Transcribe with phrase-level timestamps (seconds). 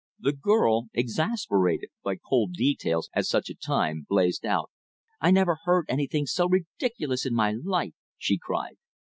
[0.19, 4.71] The girl, exasperated by cold details at such a time, blazed out.
[5.19, 8.77] "I never heard anything so ridiculous in my life!" she cried.